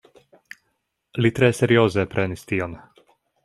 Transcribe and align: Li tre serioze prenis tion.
Li 1.25 1.31
tre 1.41 1.51
serioze 1.59 2.09
prenis 2.15 2.51
tion. 2.53 2.77